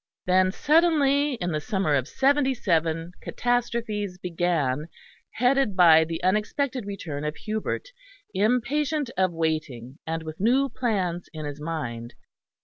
Then, 0.25 0.51
suddenly, 0.51 1.35
in 1.35 1.51
the 1.51 1.61
summer 1.61 1.93
of 1.93 2.07
'77, 2.07 3.11
catastrophes 3.21 4.17
began, 4.17 4.87
headed 5.33 5.75
by 5.75 6.05
the 6.05 6.23
unexpected 6.23 6.87
return 6.87 7.23
of 7.23 7.35
Hubert, 7.35 7.89
impatient 8.33 9.11
of 9.15 9.31
waiting, 9.31 9.99
and 10.07 10.23
with 10.23 10.39
new 10.39 10.69
plans 10.69 11.29
in 11.33 11.45
his 11.45 11.61
mind. 11.61 12.15